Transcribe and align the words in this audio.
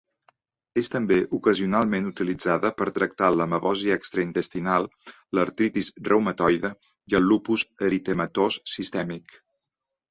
És 0.81 0.87
també 0.93 1.17
ocasionalment 1.37 2.07
utilitzada 2.11 2.71
per 2.79 2.87
tractar 2.95 3.29
l'amebosi 3.35 3.93
extraintestinal, 3.97 4.89
l'artritis 5.39 5.93
reumatoide 6.11 6.75
i 7.13 7.21
el 7.23 7.33
lupus 7.35 7.69
eritematós 7.93 8.61
sistèmic. 8.79 9.41